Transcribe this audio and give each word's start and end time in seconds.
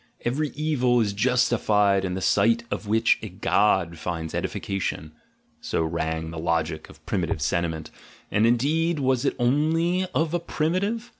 "Every 0.25 0.49
evil 0.55 0.99
is 0.99 1.13
justified 1.13 2.03
in 2.03 2.15
the 2.15 2.21
sight 2.21 2.63
of 2.71 2.87
which 2.87 3.19
a 3.21 3.29
god 3.29 3.99
finds 3.99 4.33
edification," 4.33 5.11
so 5.59 5.83
rang 5.83 6.31
the 6.31 6.39
logic 6.39 6.89
of 6.89 7.05
primitive 7.05 7.39
sentiment— 7.39 7.91
and, 8.31 8.47
indeed, 8.47 8.97
was 8.97 9.25
it 9.25 9.35
only 9.37 10.07
of 10.15 10.33
primitive? 10.47 11.09